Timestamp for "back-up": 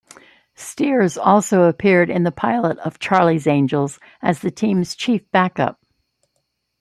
5.29-5.79